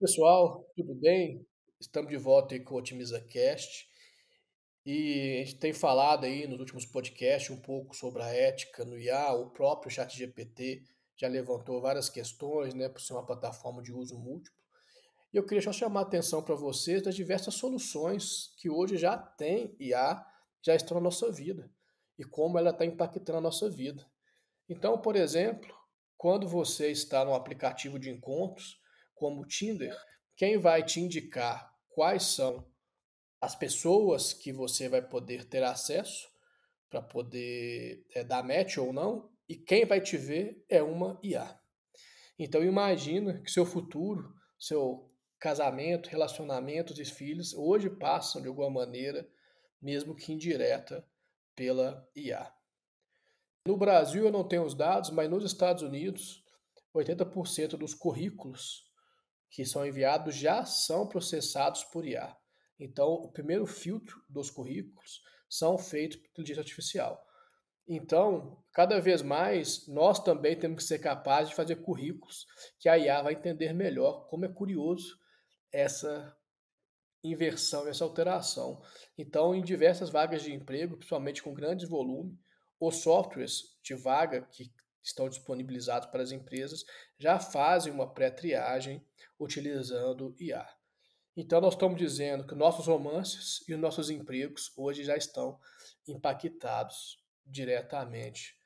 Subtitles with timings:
[0.00, 1.44] Pessoal, tudo bem?
[1.80, 3.88] Estamos de volta aí com o Otimiza Cast
[4.86, 8.96] e a gente tem falado aí nos últimos podcasts um pouco sobre a ética no
[8.96, 10.84] IA, o próprio ChatGPT
[11.16, 14.62] já levantou várias questões, né, por ser uma plataforma de uso múltiplo.
[15.34, 19.18] E eu queria só chamar a atenção para vocês das diversas soluções que hoje já
[19.18, 20.24] tem IA,
[20.62, 21.68] já estão na nossa vida
[22.16, 24.06] e como ela está impactando a nossa vida.
[24.68, 25.74] Então, por exemplo,
[26.16, 28.78] quando você está no aplicativo de encontros,
[29.18, 29.96] como o Tinder,
[30.36, 32.64] quem vai te indicar quais são
[33.40, 36.28] as pessoas que você vai poder ter acesso
[36.88, 41.58] para poder é, dar match ou não, e quem vai te ver é uma IA.
[42.38, 49.28] Então imagina que seu futuro, seu casamento, relacionamentos e filhos hoje passam de alguma maneira,
[49.80, 51.06] mesmo que indireta,
[51.54, 52.52] pela IA.
[53.66, 56.44] No Brasil eu não tenho os dados, mas nos Estados Unidos,
[56.94, 58.87] 80% dos currículos
[59.50, 62.36] que são enviados já são processados por IA.
[62.78, 67.24] Então, o primeiro filtro dos currículos são feitos por inteligência artificial.
[67.88, 72.46] Então, cada vez mais, nós também temos que ser capazes de fazer currículos
[72.78, 75.18] que a IA vai entender melhor, como é curioso
[75.72, 76.36] essa
[77.24, 78.82] inversão, essa alteração.
[79.16, 82.38] Então, em diversas vagas de emprego, principalmente com grande volume,
[82.78, 84.70] os softwares de vaga que
[85.08, 86.84] estão disponibilizados para as empresas
[87.18, 89.04] já fazem uma pré-triagem
[89.38, 90.68] utilizando IA.
[91.36, 95.58] Então, nós estamos dizendo que nossos romances e os nossos empregos hoje já estão
[96.06, 98.58] impactados diretamente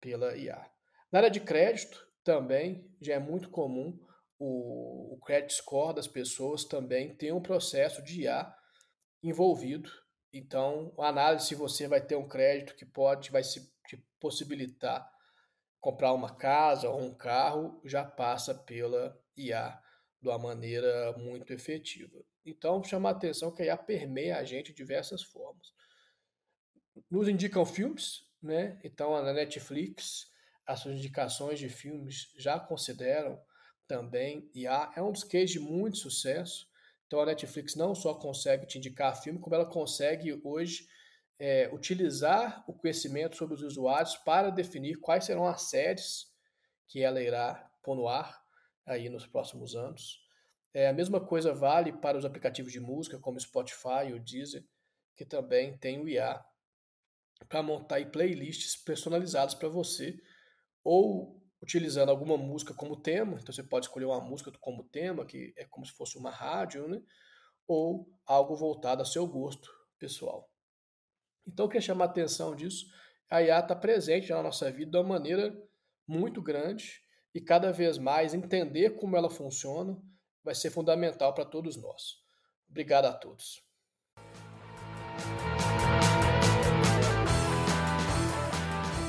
[0.00, 0.64] pela IA.
[1.10, 3.98] Na área de crédito, também já é muito comum
[4.38, 8.54] o, o credit score das pessoas também tem um processo de IA
[9.22, 9.90] envolvido.
[10.32, 13.70] Então, a análise se você vai ter um crédito que pode vai se
[14.20, 15.10] possibilitar
[15.80, 19.80] comprar uma casa ou um carro já passa pela IA
[20.20, 22.22] de uma maneira muito efetiva.
[22.44, 25.72] Então, chama a atenção que a IA permeia a gente de diversas formas.
[27.10, 28.78] Nos indicam filmes, né?
[28.84, 30.30] Então, na Netflix,
[30.66, 33.40] as suas indicações de filmes já consideram
[33.86, 34.92] também IA.
[34.96, 36.68] É um dos cases de muito sucesso.
[37.06, 40.86] Então, a Netflix não só consegue te indicar filme, como ela consegue hoje
[41.40, 46.26] é, utilizar o conhecimento sobre os usuários para definir quais serão as séries
[46.86, 48.38] que ela irá pôr no ar
[48.84, 50.20] aí nos próximos anos.
[50.74, 54.64] É, a mesma coisa vale para os aplicativos de música, como Spotify ou Deezer,
[55.16, 56.44] que também tem o IA
[57.48, 60.20] para montar playlists personalizadas para você,
[60.84, 65.54] ou utilizando alguma música como tema, então você pode escolher uma música como tema, que
[65.56, 67.00] é como se fosse uma rádio, né?
[67.66, 70.49] ou algo voltado ao seu gosto pessoal.
[71.46, 72.86] Então, o que chamar a atenção disso,
[73.28, 75.54] a IA está presente na nossa vida de uma maneira
[76.06, 77.02] muito grande
[77.34, 79.96] e cada vez mais entender como ela funciona
[80.42, 82.18] vai ser fundamental para todos nós.
[82.68, 83.62] Obrigado a todos.